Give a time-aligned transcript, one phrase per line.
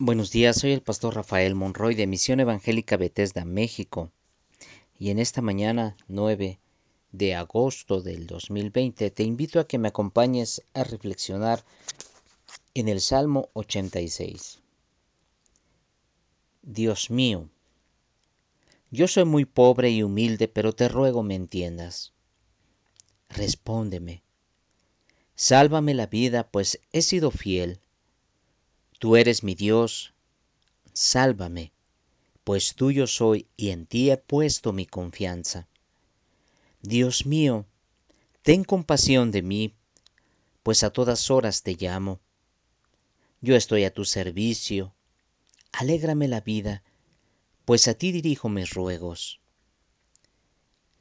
[0.00, 4.10] Buenos días, soy el pastor Rafael Monroy de Misión Evangélica Bethesda, México.
[4.98, 6.58] Y en esta mañana 9
[7.12, 11.64] de agosto del 2020 te invito a que me acompañes a reflexionar
[12.74, 14.58] en el Salmo 86.
[16.62, 17.48] Dios mío,
[18.90, 22.12] yo soy muy pobre y humilde, pero te ruego me entiendas.
[23.28, 24.24] Respóndeme.
[25.36, 27.78] Sálvame la vida, pues he sido fiel
[29.04, 30.14] Tú eres mi Dios,
[30.94, 31.72] sálvame,
[32.42, 35.68] pues tuyo soy y en ti he puesto mi confianza.
[36.80, 37.66] Dios mío,
[38.40, 39.74] ten compasión de mí,
[40.62, 42.18] pues a todas horas te llamo.
[43.42, 44.94] Yo estoy a tu servicio,
[45.72, 46.82] alégrame la vida,
[47.66, 49.38] pues a ti dirijo mis ruegos.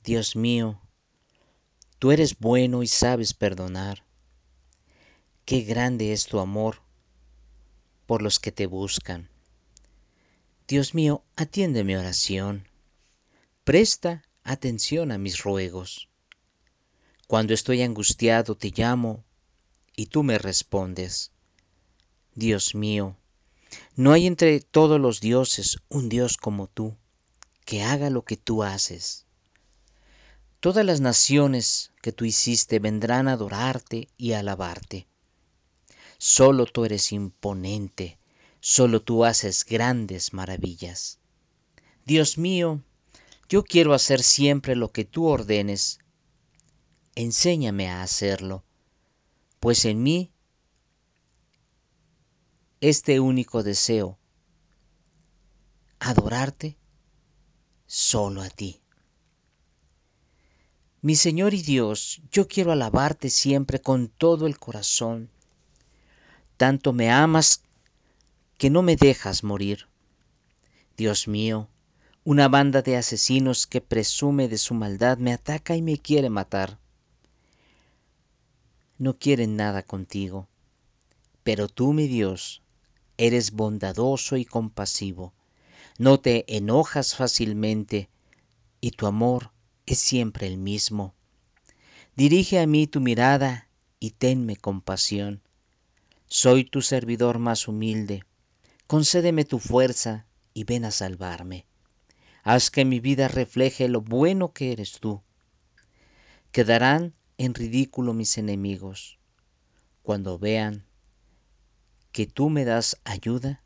[0.04, 0.82] Dios mío,
[2.00, 4.04] tú eres bueno y sabes perdonar.
[5.46, 6.84] Qué grande es tu amor
[8.06, 9.30] por los que te buscan.
[10.68, 12.68] Dios mío, atiende mi oración.
[13.64, 16.10] Presta atención a mis ruegos.
[17.28, 19.24] Cuando estoy angustiado te llamo
[19.96, 21.32] y tú me respondes.
[22.36, 23.16] Dios mío,
[23.96, 26.96] no hay entre todos los dioses un Dios como tú,
[27.66, 29.26] que haga lo que tú haces.
[30.60, 35.08] Todas las naciones que tú hiciste vendrán a adorarte y a alabarte.
[36.26, 38.18] Solo tú eres imponente,
[38.62, 41.20] solo tú haces grandes maravillas.
[42.06, 42.82] Dios mío,
[43.50, 46.00] yo quiero hacer siempre lo que tú ordenes.
[47.16, 48.64] Enséñame a hacerlo,
[49.60, 50.32] pues en mí
[52.80, 54.18] este único deseo,
[56.00, 56.78] adorarte
[57.86, 58.80] solo a ti.
[61.02, 65.30] Mi Señor y Dios, yo quiero alabarte siempre con todo el corazón
[66.58, 67.62] tanto me amas
[68.58, 69.88] que no me dejas morir.
[70.96, 71.68] Dios mío,
[72.24, 76.80] una banda de asesinos que presume de su maldad me ataca y me quiere matar.
[78.98, 80.48] No quieren nada contigo,
[81.44, 82.62] pero tú, mi Dios,
[83.18, 85.34] eres bondadoso y compasivo.
[85.98, 88.10] No te enojas fácilmente
[88.80, 89.52] y tu amor
[89.86, 91.14] es siempre el mismo.
[92.16, 93.68] Dirige a mí tu mirada
[94.00, 95.42] y tenme compasión
[96.34, 98.24] soy tu servidor más humilde.
[98.88, 101.68] Concédeme tu fuerza y ven a salvarme.
[102.42, 105.22] Haz que mi vida refleje lo bueno que eres tú.
[106.52, 109.20] Quedarán en ridículo mis enemigos
[110.02, 110.84] cuando vean
[112.12, 113.62] que tú me das ayuda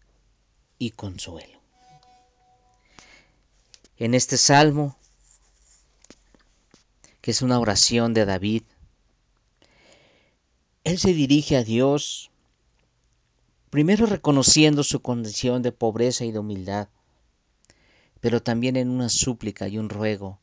[0.77, 1.61] y consuelo.
[3.95, 4.97] En este salmo,
[7.21, 8.63] que es una oración de David,
[10.83, 12.29] él se dirige a Dios
[13.69, 16.87] Primero reconociendo su condición de pobreza y de humildad,
[18.21, 20.39] pero también en una súplica y un ruego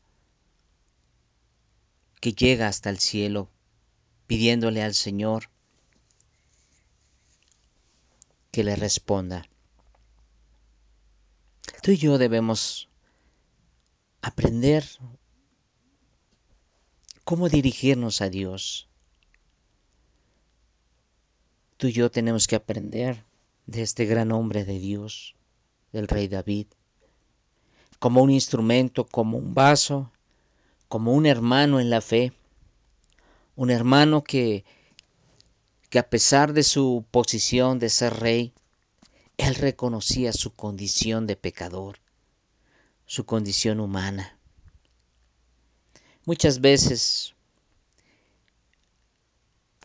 [2.21, 3.49] que llega hasta el cielo,
[4.27, 5.49] pidiéndole al Señor
[8.51, 9.47] que le responda.
[11.81, 12.89] Tú y yo debemos
[14.21, 14.87] aprender
[17.23, 18.87] cómo dirigirnos a Dios
[21.77, 23.25] Tú y yo tenemos que aprender
[23.65, 25.35] de este gran hombre de Dios,
[25.91, 26.67] del rey David,
[27.99, 30.11] como un instrumento, como un vaso,
[30.87, 32.31] como un hermano en la fe,
[33.55, 34.63] un hermano que,
[35.89, 38.53] que a pesar de su posición de ser rey,
[39.37, 41.99] él reconocía su condición de pecador,
[43.05, 44.37] su condición humana.
[46.25, 47.35] Muchas veces,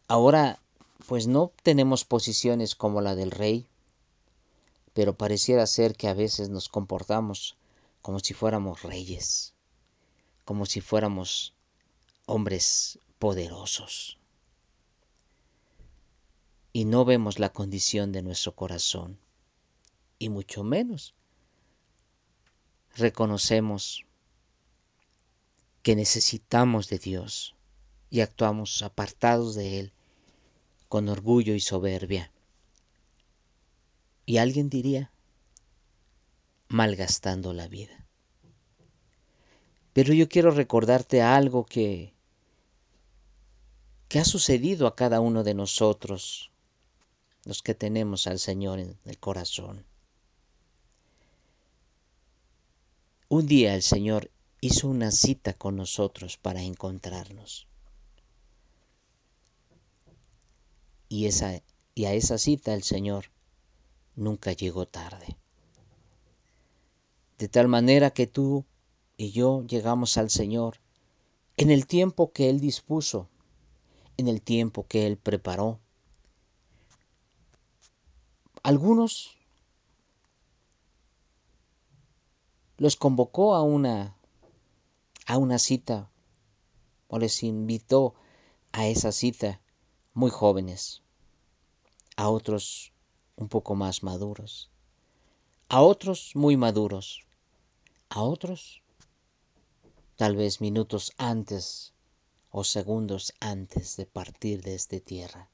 [0.07, 0.61] ahora
[1.11, 3.67] pues no tenemos posiciones como la del rey,
[4.93, 7.57] pero pareciera ser que a veces nos comportamos
[8.01, 9.53] como si fuéramos reyes,
[10.45, 11.53] como si fuéramos
[12.27, 14.21] hombres poderosos.
[16.73, 19.19] Y no vemos la condición de nuestro corazón,
[20.21, 21.17] y mucho menos
[22.95, 24.07] reconocemos
[25.83, 27.57] que necesitamos de Dios
[28.11, 29.93] y actuamos apartados de Él
[30.91, 32.33] con orgullo y soberbia.
[34.27, 35.13] Y alguien diría,
[36.67, 38.09] malgastando la vida.
[39.93, 42.13] Pero yo quiero recordarte algo que,
[44.09, 46.51] que ha sucedido a cada uno de nosotros,
[47.45, 49.87] los que tenemos al Señor en el corazón.
[53.29, 57.70] Un día el Señor hizo una cita con nosotros para encontrarnos.
[61.11, 61.61] Y, esa,
[61.95, 63.27] y a esa cita el Señor
[64.15, 65.37] nunca llegó tarde.
[67.37, 68.65] De tal manera que tú
[69.17, 70.77] y yo llegamos al Señor
[71.57, 73.29] en el tiempo que Él dispuso,
[74.17, 75.81] en el tiempo que Él preparó.
[78.63, 79.37] Algunos
[82.77, 84.17] los convocó a una,
[85.27, 86.09] a una cita
[87.09, 88.15] o les invitó
[88.71, 89.61] a esa cita
[90.15, 91.03] muy jóvenes,
[92.17, 92.93] a otros
[93.37, 94.71] un poco más maduros,
[95.69, 97.25] a otros muy maduros,
[98.09, 98.83] a otros
[100.17, 101.95] tal vez minutos antes
[102.51, 105.49] o segundos antes de partir de esta tierra.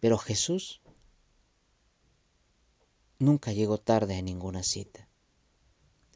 [0.00, 0.80] Pero Jesús
[3.18, 5.08] nunca llegó tarde a ninguna cita.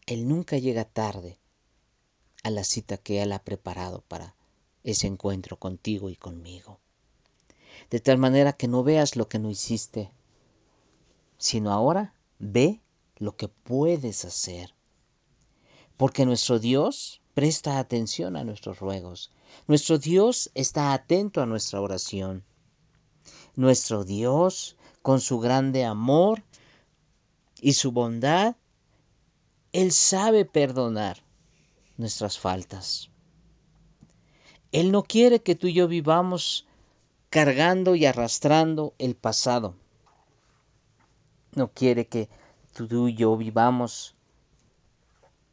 [0.06, 1.38] Él nunca llega tarde
[2.42, 4.36] a la cita que Él ha preparado para
[4.84, 6.78] ese encuentro contigo y conmigo.
[7.90, 10.10] De tal manera que no veas lo que no hiciste,
[11.38, 12.80] sino ahora ve
[13.16, 14.74] lo que puedes hacer.
[15.96, 19.30] Porque nuestro Dios presta atención a nuestros ruegos.
[19.66, 22.44] Nuestro Dios está atento a nuestra oración.
[23.56, 26.42] Nuestro Dios, con su grande amor
[27.60, 28.56] y su bondad,
[29.72, 31.22] Él sabe perdonar
[31.96, 33.10] nuestras faltas.
[34.72, 36.66] Él no quiere que tú y yo vivamos
[37.28, 39.74] cargando y arrastrando el pasado.
[41.52, 42.28] No quiere que
[42.72, 44.14] tú y yo vivamos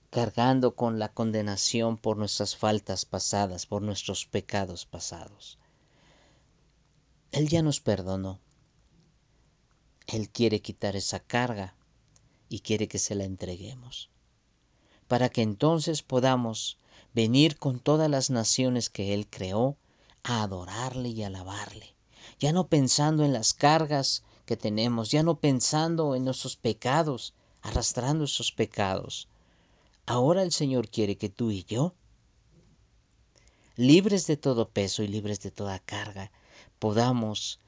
[0.09, 5.57] cargando con la condenación por nuestras faltas pasadas, por nuestros pecados pasados.
[7.31, 8.39] Él ya nos perdonó.
[10.07, 11.75] Él quiere quitar esa carga
[12.49, 14.09] y quiere que se la entreguemos,
[15.07, 16.77] para que entonces podamos
[17.17, 19.75] venir con todas las naciones que Él creó
[20.21, 21.95] a adorarle y alabarle,
[22.39, 27.33] ya no pensando en las cargas que tenemos, ya no pensando en nuestros pecados,
[27.63, 29.29] arrastrando esos pecados.
[30.05, 31.95] Ahora el Señor quiere que tú y yo,
[33.77, 36.31] libres de todo peso y libres de toda carga,
[36.77, 37.59] podamos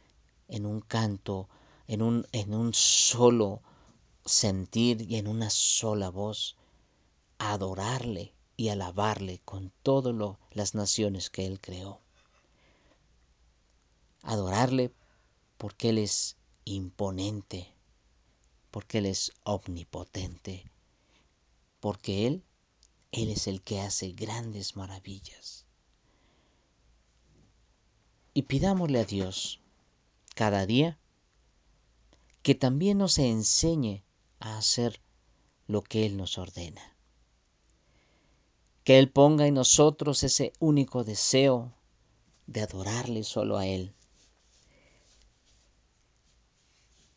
[0.48, 1.50] en un canto,
[1.88, 3.64] en un, en un solo
[4.26, 6.56] sentir y en una sola voz
[7.40, 10.14] adorarle y alabarle con todas
[10.52, 12.02] las naciones que Él creó.
[14.22, 14.92] Adorarle
[15.58, 16.36] porque Él es
[16.66, 17.74] imponente,
[18.70, 20.70] porque Él es omnipotente,
[21.80, 22.44] porque Él,
[23.14, 25.66] Él es el que hace grandes maravillas.
[28.34, 29.62] Y pidámosle a Dios
[30.36, 31.00] cada día
[32.44, 34.04] que también nos enseñe
[34.42, 35.00] a hacer
[35.66, 36.99] lo que Él nos ordena.
[38.84, 41.74] Que Él ponga en nosotros ese único deseo
[42.48, 43.94] de adorarle solo a Él.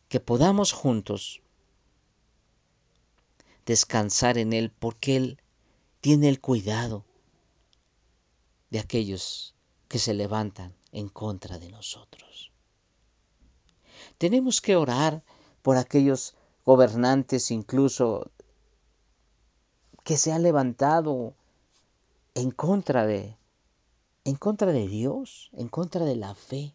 [0.09, 1.41] Que podamos juntos
[3.65, 5.41] descansar en Él porque Él
[6.01, 7.05] tiene el cuidado
[8.69, 9.55] de aquellos
[9.87, 12.51] que se levantan en contra de nosotros.
[14.17, 15.23] Tenemos que orar
[15.61, 16.35] por aquellos
[16.65, 18.31] gobernantes incluso
[20.03, 21.35] que se han levantado
[22.35, 23.37] en contra de
[24.25, 26.73] en contra de Dios, en contra de la fe,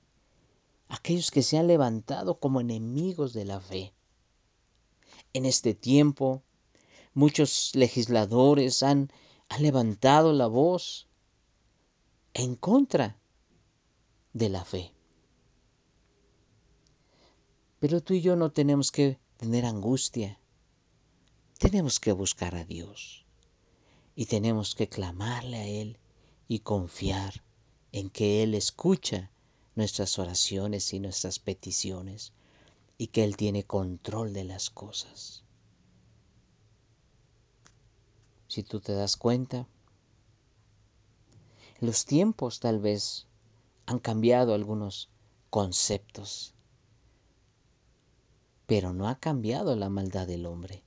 [0.88, 3.94] aquellos que se han levantado como enemigos de la fe.
[5.32, 6.43] En este tiempo,
[7.15, 9.10] muchos legisladores han,
[9.48, 11.08] han levantado la voz
[12.34, 13.17] en contra
[14.34, 14.93] de la fe.
[17.79, 20.38] Pero tú y yo no tenemos que tener angustia.
[21.58, 23.24] Tenemos que buscar a Dios
[24.19, 25.96] y tenemos que clamarle a Él
[26.48, 27.44] y confiar
[27.93, 29.31] en que Él escucha
[29.77, 32.32] nuestras oraciones y nuestras peticiones
[32.96, 35.44] y que Él tiene control de las cosas.
[38.48, 39.69] Si tú te das cuenta,
[41.79, 43.29] los tiempos tal vez
[43.87, 45.10] han cambiado algunos
[45.48, 46.55] conceptos,
[48.67, 50.82] pero no ha cambiado la maldad del hombre.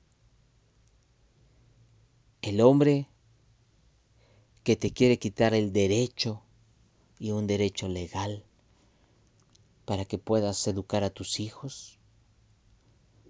[2.41, 3.07] El hombre
[4.63, 6.43] que te quiere quitar el derecho
[7.17, 8.45] y un derecho legal
[9.85, 11.99] para que puedas educar a tus hijos,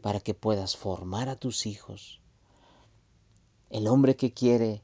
[0.02, 2.20] para que puedas formar a tus hijos.
[3.70, 4.82] El hombre que quiere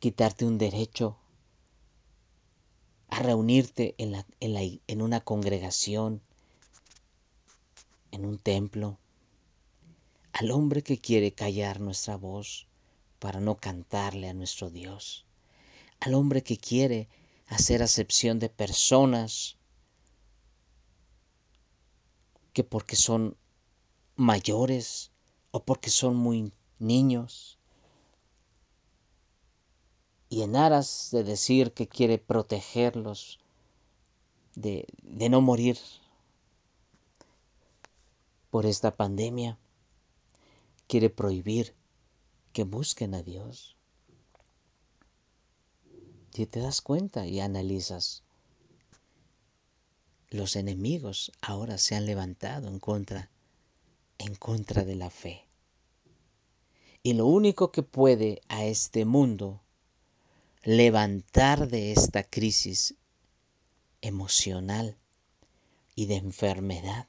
[0.00, 1.16] quitarte un derecho
[3.08, 6.20] a reunirte en, la, en, la, en una congregación,
[8.10, 8.98] en un templo,
[10.32, 12.67] al hombre que quiere callar nuestra voz
[13.18, 15.24] para no cantarle a nuestro Dios,
[16.00, 17.08] al hombre que quiere
[17.48, 19.56] hacer acepción de personas
[22.52, 23.36] que porque son
[24.16, 25.10] mayores
[25.50, 27.58] o porque son muy niños.
[30.28, 33.38] Y en aras de decir que quiere protegerlos
[34.54, 35.78] de, de no morir
[38.50, 39.58] por esta pandemia,
[40.86, 41.74] quiere prohibir
[42.52, 43.76] que busquen a Dios.
[46.32, 48.22] Si te das cuenta y analizas,
[50.30, 53.30] los enemigos ahora se han levantado en contra,
[54.18, 55.46] en contra de la fe.
[57.02, 59.62] Y lo único que puede a este mundo
[60.62, 62.94] levantar de esta crisis
[64.00, 64.96] emocional
[65.94, 67.08] y de enfermedad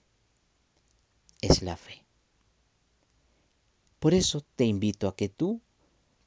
[1.41, 2.08] es la fe.
[3.99, 5.61] Por eso te invito a que tú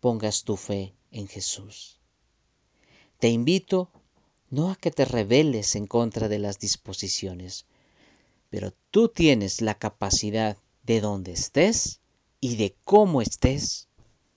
[0.00, 1.98] pongas tu fe en Jesús.
[3.18, 3.90] Te invito
[4.50, 7.64] no a que te rebeles en contra de las disposiciones,
[8.50, 12.00] pero tú tienes la capacidad de donde estés
[12.40, 13.88] y de cómo estés.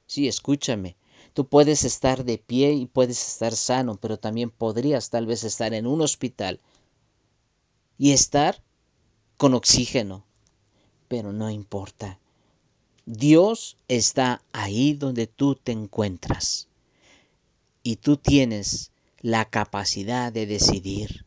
[0.07, 0.95] Sí, escúchame,
[1.33, 5.73] tú puedes estar de pie y puedes estar sano, pero también podrías tal vez estar
[5.73, 6.61] en un hospital
[7.97, 8.61] y estar
[9.35, 10.23] con oxígeno,
[11.09, 12.19] pero no importa.
[13.05, 16.67] Dios está ahí donde tú te encuentras
[17.83, 21.25] y tú tienes la capacidad de decidir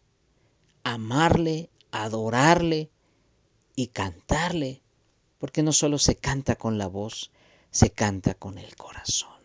[0.82, 2.90] amarle, adorarle
[3.76, 4.82] y cantarle,
[5.38, 7.30] porque no solo se canta con la voz,
[7.70, 9.38] se canta con el corazón.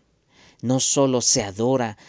[0.61, 1.99] No solo se adora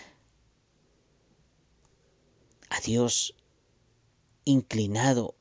[2.71, 3.35] a Dios
[4.45, 5.35] inclinado,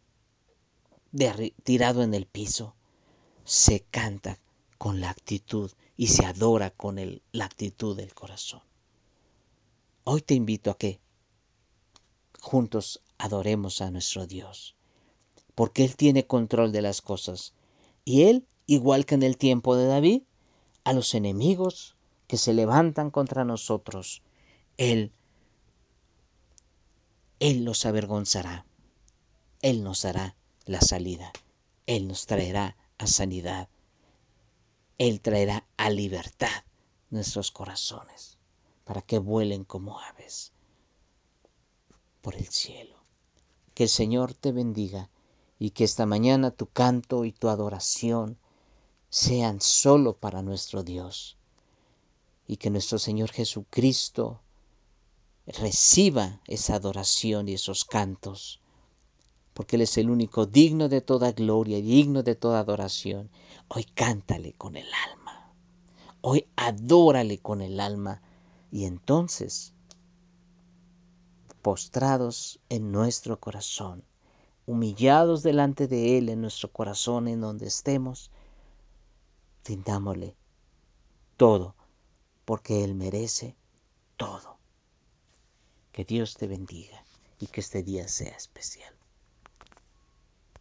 [1.64, 2.76] tirado en el piso,
[3.46, 4.40] se canta
[4.84, 6.98] con la actitud y se adora con
[7.32, 8.60] la actitud del corazón.
[10.04, 11.00] Hoy te invito a que
[12.42, 14.76] juntos adoremos a nuestro Dios,
[15.56, 17.54] porque Él tiene control de las cosas.
[18.04, 20.24] Y Él, igual que en el tiempo de David,
[20.84, 21.96] a los enemigos
[22.28, 24.22] que se levantan contra nosotros,
[24.76, 25.14] Él,
[27.40, 28.66] Él los avergonzará.
[29.62, 30.36] Él nos dará
[30.66, 31.32] la salida.
[31.86, 33.70] Él nos traerá a sanidad.
[34.98, 36.64] Él traerá a libertad
[37.10, 38.38] nuestros corazones
[38.86, 40.52] para que vuelen como aves
[42.22, 42.96] por el cielo.
[43.74, 45.10] Que el Señor te bendiga
[45.60, 48.38] y que esta mañana tu canto y tu adoración
[49.10, 51.38] sean solo para nuestro Dios
[52.48, 54.42] y que nuestro Señor Jesucristo
[55.46, 58.60] reciba esa adoración y esos cantos,
[59.54, 63.30] porque Él es el único digno de toda gloria y digno de toda adoración.
[63.68, 65.54] Hoy cántale con el alma,
[66.22, 68.22] hoy adórale con el alma
[68.72, 69.74] y entonces
[71.62, 74.04] postrados en nuestro corazón,
[74.66, 78.32] humillados delante de Él en nuestro corazón, en donde estemos,
[79.64, 80.36] rindámosle
[81.38, 81.76] todo,
[82.44, 83.56] porque Él merece
[84.18, 84.58] todo.
[85.94, 87.04] Que Dios te bendiga
[87.40, 88.94] y que este día sea especial.